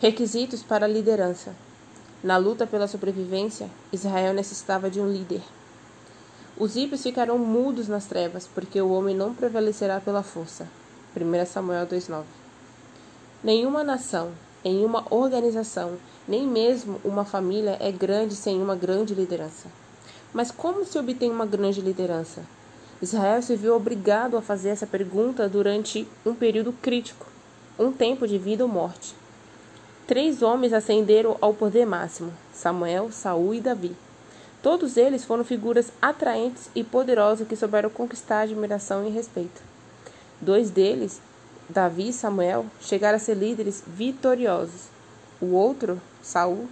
Requisitos 0.00 0.62
para 0.62 0.86
a 0.86 0.88
liderança. 0.88 1.54
Na 2.24 2.38
luta 2.38 2.66
pela 2.66 2.88
sobrevivência, 2.88 3.68
Israel 3.92 4.32
necessitava 4.32 4.88
de 4.88 4.98
um 4.98 5.06
líder. 5.06 5.42
Os 6.56 6.74
ímpios 6.74 7.02
ficarão 7.02 7.36
mudos 7.36 7.86
nas 7.86 8.06
trevas, 8.06 8.48
porque 8.54 8.80
o 8.80 8.92
homem 8.92 9.14
não 9.14 9.34
prevalecerá 9.34 10.00
pela 10.00 10.22
força. 10.22 10.66
1 11.14 11.44
Samuel 11.44 11.86
2,9 11.86 12.22
Nenhuma 13.44 13.84
nação, 13.84 14.30
nenhuma 14.64 15.04
organização, 15.10 15.98
nem 16.26 16.46
mesmo 16.46 16.98
uma 17.04 17.26
família 17.26 17.76
é 17.78 17.92
grande 17.92 18.34
sem 18.34 18.58
uma 18.58 18.74
grande 18.74 19.14
liderança. 19.14 19.68
Mas 20.32 20.50
como 20.50 20.82
se 20.86 20.98
obtém 20.98 21.30
uma 21.30 21.44
grande 21.44 21.82
liderança? 21.82 22.42
Israel 23.02 23.42
se 23.42 23.54
viu 23.54 23.76
obrigado 23.76 24.38
a 24.38 24.40
fazer 24.40 24.70
essa 24.70 24.86
pergunta 24.86 25.46
durante 25.46 26.08
um 26.24 26.34
período 26.34 26.72
crítico, 26.72 27.26
um 27.78 27.92
tempo 27.92 28.26
de 28.26 28.38
vida 28.38 28.64
ou 28.64 28.70
morte. 28.70 29.19
Três 30.10 30.42
homens 30.42 30.72
ascenderam 30.72 31.36
ao 31.40 31.54
poder 31.54 31.86
máximo: 31.86 32.32
Samuel, 32.52 33.12
Saul 33.12 33.54
e 33.54 33.60
Davi. 33.60 33.96
Todos 34.60 34.96
eles 34.96 35.24
foram 35.24 35.44
figuras 35.44 35.92
atraentes 36.02 36.68
e 36.74 36.82
poderosas 36.82 37.46
que 37.46 37.54
souberam 37.54 37.88
conquistar 37.88 38.40
admiração 38.40 39.06
e 39.06 39.10
respeito. 39.10 39.62
Dois 40.40 40.68
deles, 40.68 41.20
Davi 41.68 42.08
e 42.08 42.12
Samuel, 42.12 42.66
chegaram 42.80 43.14
a 43.14 43.20
ser 43.20 43.34
líderes 43.34 43.84
vitoriosos. 43.86 44.88
O 45.40 45.52
outro, 45.52 46.02
Saul, 46.20 46.68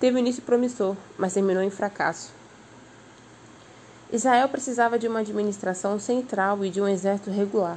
teve 0.00 0.16
um 0.16 0.20
início 0.20 0.42
promissor, 0.42 0.96
mas 1.18 1.34
terminou 1.34 1.62
em 1.62 1.68
fracasso. 1.68 2.32
Israel 4.10 4.48
precisava 4.48 4.98
de 4.98 5.06
uma 5.06 5.20
administração 5.20 6.00
central 6.00 6.64
e 6.64 6.70
de 6.70 6.80
um 6.80 6.88
exército 6.88 7.30
regular. 7.30 7.76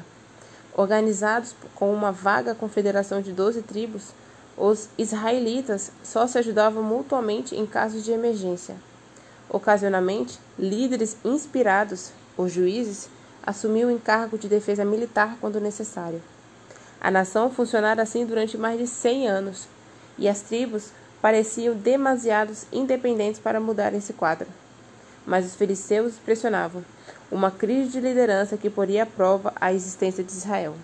Organizados 0.73 1.53
com 1.75 1.93
uma 1.93 2.13
vaga 2.13 2.55
confederação 2.55 3.21
de 3.21 3.33
doze 3.33 3.61
tribos, 3.61 4.13
os 4.57 4.89
israelitas 4.97 5.91
só 6.03 6.27
se 6.27 6.37
ajudavam 6.37 6.83
mutuamente 6.83 7.55
em 7.55 7.65
casos 7.65 8.03
de 8.03 8.11
emergência. 8.11 8.75
Ocasionalmente, 9.49 10.39
líderes 10.57 11.17
inspirados, 11.25 12.11
os 12.37 12.51
juízes, 12.51 13.09
assumiam 13.43 13.89
o 13.89 13.93
encargo 13.93 14.37
de 14.37 14.47
defesa 14.47 14.85
militar 14.85 15.37
quando 15.41 15.59
necessário. 15.59 16.21
A 16.99 17.09
nação 17.09 17.49
funcionara 17.49 18.03
assim 18.03 18.25
durante 18.25 18.57
mais 18.57 18.79
de 18.79 18.87
100 18.87 19.27
anos, 19.27 19.67
e 20.17 20.29
as 20.29 20.41
tribos 20.41 20.91
pareciam 21.21 21.75
demasiado 21.75 22.53
independentes 22.71 23.39
para 23.39 23.59
mudar 23.59 23.93
esse 23.93 24.13
quadro. 24.13 24.47
Mas 25.25 25.45
os 25.45 25.55
filisteus 25.55 26.13
pressionavam, 26.23 26.83
uma 27.31 27.51
crise 27.51 27.91
de 27.91 27.99
liderança 27.99 28.57
que 28.57 28.69
poria 28.69 29.03
à 29.03 29.05
prova 29.05 29.53
a 29.59 29.73
existência 29.73 30.23
de 30.23 30.31
Israel. 30.31 30.75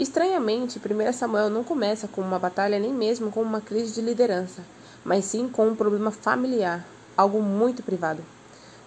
Estranhamente, 0.00 0.80
1 0.80 1.12
Samuel 1.12 1.50
não 1.50 1.62
começa 1.62 2.08
com 2.08 2.22
uma 2.22 2.38
batalha 2.38 2.78
nem 2.78 2.90
mesmo 2.90 3.30
com 3.30 3.42
uma 3.42 3.60
crise 3.60 3.92
de 3.92 4.00
liderança, 4.00 4.62
mas 5.04 5.26
sim 5.26 5.46
com 5.46 5.68
um 5.68 5.76
problema 5.76 6.10
familiar, 6.10 6.86
algo 7.14 7.42
muito 7.42 7.82
privado. 7.82 8.24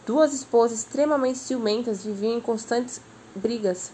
Duas 0.07 0.33
esposas 0.33 0.79
extremamente 0.79 1.37
ciumentas 1.37 2.03
viviam 2.03 2.35
em 2.35 2.41
constantes 2.41 2.99
brigas. 3.35 3.91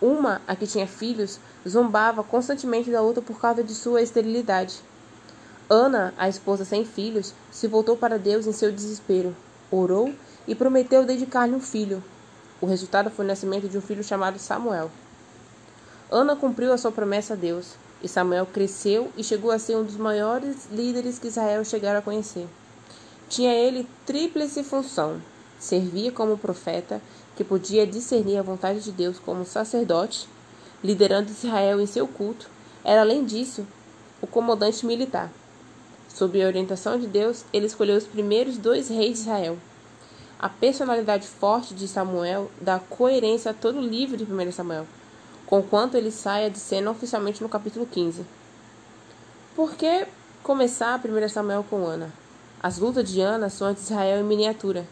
Uma, 0.00 0.42
a 0.46 0.54
que 0.54 0.64
tinha 0.64 0.86
filhos, 0.86 1.40
zombava 1.68 2.22
constantemente 2.22 2.88
da 2.88 3.02
outra 3.02 3.20
por 3.20 3.40
causa 3.40 3.64
de 3.64 3.74
sua 3.74 4.00
esterilidade. 4.00 4.80
Ana, 5.68 6.14
a 6.16 6.28
esposa 6.28 6.64
sem 6.64 6.84
filhos, 6.84 7.34
se 7.50 7.66
voltou 7.66 7.96
para 7.96 8.16
Deus 8.16 8.46
em 8.46 8.52
seu 8.52 8.70
desespero, 8.70 9.34
orou 9.72 10.14
e 10.46 10.54
prometeu 10.54 11.04
dedicar-lhe 11.04 11.52
um 11.56 11.60
filho. 11.60 12.00
O 12.60 12.66
resultado 12.66 13.10
foi 13.10 13.24
o 13.24 13.28
nascimento 13.28 13.68
de 13.68 13.76
um 13.76 13.80
filho 13.82 14.04
chamado 14.04 14.38
Samuel. 14.38 14.88
Ana 16.16 16.36
cumpriu 16.36 16.72
a 16.72 16.78
sua 16.78 16.92
promessa 16.92 17.34
a 17.34 17.36
Deus, 17.36 17.74
e 18.00 18.06
Samuel 18.06 18.46
cresceu 18.46 19.10
e 19.16 19.24
chegou 19.24 19.50
a 19.50 19.58
ser 19.58 19.76
um 19.76 19.82
dos 19.82 19.96
maiores 19.96 20.68
líderes 20.70 21.18
que 21.18 21.26
Israel 21.26 21.64
chegara 21.64 21.98
a 21.98 22.02
conhecer. 22.02 22.46
Tinha 23.28 23.52
ele 23.52 23.84
tríplice 24.06 24.62
função: 24.62 25.20
servia 25.58 26.12
como 26.12 26.38
profeta, 26.38 27.02
que 27.34 27.42
podia 27.42 27.84
discernir 27.84 28.36
a 28.36 28.42
vontade 28.42 28.78
de 28.78 28.92
Deus 28.92 29.18
como 29.18 29.44
sacerdote, 29.44 30.28
liderando 30.84 31.32
Israel 31.32 31.80
em 31.80 31.86
seu 31.86 32.06
culto, 32.06 32.48
era 32.84 33.00
além 33.00 33.24
disso 33.24 33.66
o 34.22 34.26
comandante 34.28 34.86
militar. 34.86 35.32
Sob 36.08 36.40
a 36.40 36.46
orientação 36.46 36.96
de 36.96 37.08
Deus, 37.08 37.44
ele 37.52 37.66
escolheu 37.66 37.96
os 37.96 38.06
primeiros 38.06 38.56
dois 38.56 38.88
reis 38.88 39.14
de 39.14 39.20
Israel. 39.22 39.58
A 40.38 40.48
personalidade 40.48 41.26
forte 41.26 41.74
de 41.74 41.88
Samuel 41.88 42.52
dá 42.60 42.78
coerência 42.78 43.50
a 43.50 43.54
todo 43.54 43.78
o 43.78 43.84
livro 43.84 44.16
de 44.16 44.22
1 44.22 44.52
Samuel 44.52 44.86
conquanto 45.46 45.96
ele 45.96 46.10
saia 46.10 46.50
de 46.50 46.58
cena 46.58 46.90
oficialmente 46.90 47.42
no 47.42 47.48
capítulo 47.48 47.86
15. 47.86 48.24
Por 49.54 49.74
que 49.74 50.06
começar 50.42 50.94
a 50.94 50.96
1 50.96 51.28
Samuel 51.28 51.64
com 51.68 51.86
Ana? 51.86 52.12
As 52.62 52.78
lutas 52.78 53.08
de 53.08 53.20
Ana 53.20 53.48
são 53.48 53.72
de 53.72 53.80
Israel 53.80 54.20
em 54.20 54.24
miniatura. 54.24 54.86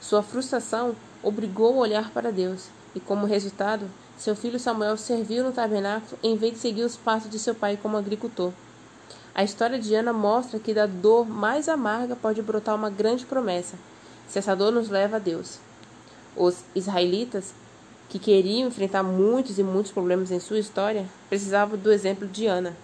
Sua 0.00 0.22
frustração 0.22 0.94
obrigou 1.22 1.74
a 1.74 1.78
olhar 1.78 2.10
para 2.10 2.32
Deus, 2.32 2.68
e 2.94 3.00
como 3.00 3.26
resultado, 3.26 3.88
seu 4.18 4.36
filho 4.36 4.60
Samuel 4.60 4.96
serviu 4.96 5.42
no 5.42 5.52
tabernáculo 5.52 6.18
em 6.22 6.36
vez 6.36 6.54
de 6.54 6.58
seguir 6.58 6.82
os 6.82 6.96
passos 6.96 7.30
de 7.30 7.38
seu 7.38 7.54
pai 7.54 7.78
como 7.80 7.96
agricultor. 7.96 8.52
A 9.34 9.42
história 9.42 9.78
de 9.78 9.94
Ana 9.94 10.12
mostra 10.12 10.60
que 10.60 10.72
da 10.72 10.86
dor 10.86 11.26
mais 11.28 11.68
amarga 11.68 12.14
pode 12.14 12.40
brotar 12.40 12.74
uma 12.76 12.90
grande 12.90 13.26
promessa, 13.26 13.76
se 14.28 14.38
essa 14.38 14.54
dor 14.54 14.70
nos 14.70 14.88
leva 14.88 15.16
a 15.16 15.18
Deus. 15.18 15.58
Os 16.36 16.58
israelitas 16.74 17.52
que 18.08 18.18
queriam 18.18 18.68
enfrentar 18.68 19.02
muitos 19.02 19.58
e 19.58 19.62
muitos 19.62 19.92
problemas 19.92 20.30
em 20.30 20.40
sua 20.40 20.58
história, 20.58 21.06
precisavam 21.28 21.78
do 21.78 21.92
exemplo 21.92 22.26
de 22.28 22.46
Ana. 22.46 22.76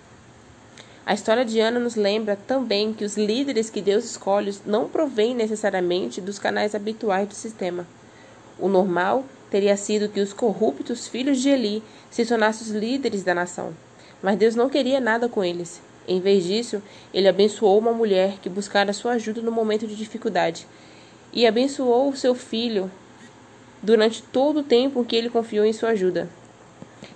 A 1.05 1.15
história 1.15 1.45
de 1.45 1.59
Ana 1.59 1.81
nos 1.81 1.97
lembra 1.97 2.37
também 2.37 2.93
que 2.93 3.05
os 3.05 3.17
líderes 3.17 3.71
que 3.71 3.81
Deus 3.81 4.05
escolhe 4.05 4.55
não 4.65 4.89
provêm 4.89 5.35
necessariamente 5.35 6.21
dos 6.21 6.39
canais 6.39 6.75
habituais 6.75 7.27
do 7.27 7.35
sistema. 7.35 7.87
O 8.59 8.69
normal 8.69 9.25
teria 9.51 9.77
sido 9.77 10.09
que 10.09 10.21
os 10.21 10.33
corruptos 10.33 11.09
filhos 11.09 11.41
de 11.41 11.49
Eli 11.49 11.83
se 12.11 12.25
tornassem 12.25 12.67
os 12.67 12.73
líderes 12.73 13.25
da 13.25 13.35
nação. 13.35 13.75
Mas 14.23 14.39
Deus 14.39 14.55
não 14.55 14.69
queria 14.69 15.01
nada 15.01 15.29
com 15.29 15.43
eles. 15.43 15.81
Em 16.07 16.21
vez 16.21 16.45
disso, 16.45 16.83
ele 17.13 17.29
abençoou 17.29 17.79
uma 17.79 17.93
mulher 17.93 18.39
que 18.41 18.49
buscara 18.49 18.93
sua 18.93 19.13
ajuda 19.13 19.41
no 19.41 19.51
momento 19.51 19.87
de 19.87 19.97
dificuldade. 19.97 20.67
E 21.33 21.47
abençoou 21.47 22.11
o 22.11 22.17
seu 22.17 22.35
filho 22.35 22.91
durante 23.83 24.23
todo 24.23 24.61
o 24.61 24.65
tempo 24.65 25.05
que 25.05 25.17
ele 25.17 25.31
confiou 25.31 25.65
em 25.65 25.73
sua 25.73 25.91
ajuda. 25.91 26.29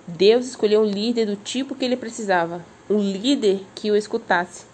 Deus 0.07 0.45
escolheu 0.45 0.81
um 0.81 0.85
líder 0.85 1.25
do 1.25 1.35
tipo 1.35 1.75
que 1.75 1.85
ele 1.85 1.97
precisava, 1.97 2.63
um 2.89 2.99
líder 2.99 3.61
que 3.73 3.91
o 3.91 3.95
escutasse. 3.95 4.65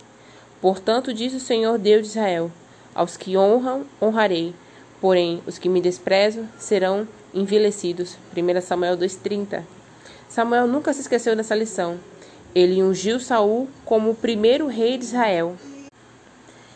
Portanto, 0.62 1.14
diz 1.14 1.34
o 1.34 1.40
Senhor 1.40 1.78
Deus 1.78 2.04
de 2.04 2.08
Israel: 2.10 2.52
Aos 2.94 3.18
que 3.18 3.38
honram, 3.38 3.86
honrarei, 4.02 4.54
porém 5.00 5.42
os 5.48 5.58
que 5.58 5.70
me 5.70 5.82
desprezam 5.82 6.48
serão 6.60 7.08
envelhecidos. 7.34 8.18
1 8.36 8.62
Samuel 8.62 8.98
2:30. 8.98 9.64
Samuel 10.30 10.68
nunca 10.68 10.94
se 10.94 11.02
esqueceu 11.02 11.36
dessa 11.36 11.56
lição. 11.56 12.00
Ele 12.54 12.84
ungiu 12.84 13.20
Saul 13.20 13.70
como 13.86 14.12
o 14.12 14.16
primeiro 14.16 14.68
rei 14.68 14.98
de 14.98 15.06
Israel. 15.06 15.56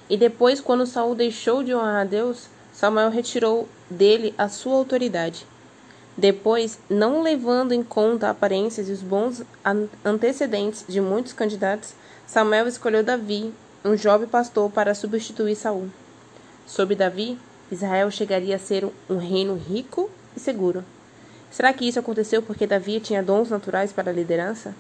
E 0.10 0.18
depois, 0.18 0.62
quando 0.62 0.86
Saul 0.86 1.16
deixou 1.16 1.64
de 1.64 1.74
honrar 1.74 2.02
a 2.02 2.06
Deus, 2.06 2.48
Samuel 2.76 3.10
retirou 3.10 3.70
dele 3.90 4.36
a 4.38 4.50
sua 4.50 4.76
autoridade. 4.76 5.48
Depois, 6.18 6.78
não 6.90 7.22
levando 7.22 7.72
em 7.72 7.82
conta 7.82 8.30
aparências 8.30 8.90
e 8.90 8.92
os 8.92 9.02
bons 9.02 9.44
antecedentes 10.04 10.84
de 10.86 11.00
muitos 11.00 11.32
candidatos, 11.32 11.94
Samuel 12.28 12.68
escolheu 12.68 13.02
Davi, 13.02 13.54
um 13.86 13.96
jovem 13.96 14.28
pastor, 14.28 14.70
para 14.70 14.94
substituir 14.94 15.56
Saul. 15.56 15.88
Sob 16.68 16.94
Davi, 16.96 17.40
Israel 17.72 18.12
chegaria 18.12 18.58
a 18.58 18.60
ser 18.60 18.86
um 19.10 19.18
reino 19.18 19.56
rico 19.56 20.12
e 20.36 20.40
seguro. 20.42 20.84
Será 21.50 21.72
que 21.72 21.88
isso 21.88 22.00
aconteceu 22.00 22.42
porque 22.42 22.68
Davi 22.68 23.00
tinha 23.00 23.24
dons 23.24 23.50
naturais 23.50 23.94
para 23.94 24.12
a 24.12 24.14
liderança? 24.14 24.76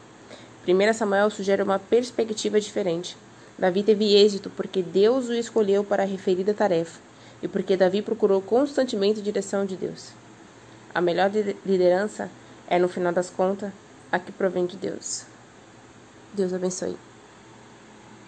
1 0.67 0.93
Samuel 0.93 1.29
sugere 1.29 1.63
uma 1.63 1.79
perspectiva 1.79 2.59
diferente. 2.59 3.15
Davi 3.57 3.83
teve 3.83 4.17
êxito 4.17 4.49
porque 4.49 4.81
Deus 4.81 5.29
o 5.29 5.33
escolheu 5.33 5.81
para 5.81 6.03
a 6.03 6.05
referida 6.05 6.53
tarefa 6.53 6.99
e 7.45 7.47
porque 7.47 7.77
Davi 7.77 8.01
procurou 8.01 8.41
constantemente 8.41 9.19
a 9.19 9.23
direção 9.23 9.67
de 9.67 9.75
Deus. 9.75 10.09
A 10.91 10.99
melhor 10.99 11.29
liderança 11.63 12.27
é, 12.67 12.79
no 12.79 12.89
final 12.89 13.13
das 13.13 13.29
contas, 13.29 13.71
a 14.11 14.17
que 14.17 14.31
provém 14.31 14.65
de 14.65 14.75
Deus. 14.75 15.25
Deus 16.33 16.51
abençoe. 16.51 16.97